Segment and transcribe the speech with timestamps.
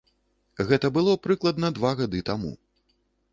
[0.71, 2.51] Гэта было прыкладна два гады таму.